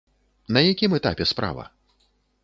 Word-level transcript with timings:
На 0.55 0.63
якім 0.73 0.95
этапе 0.99 1.27
справа? 1.33 1.67